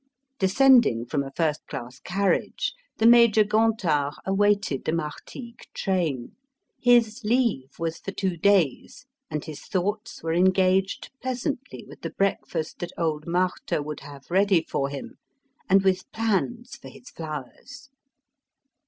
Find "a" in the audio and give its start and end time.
1.21-1.29